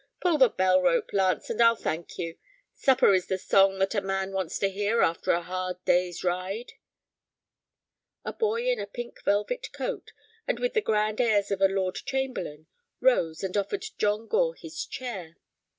[0.19, 2.35] Pull the bell rope, Launce, and I'll thank you.
[2.73, 6.73] Supper is the song that a man wants to hear after a hard day's ride."
[8.25, 10.11] A boy in a pink velvet coat,
[10.47, 12.65] and with the grand airs of a lord chamberlain,
[12.99, 15.35] rose and offered John Gore his chair.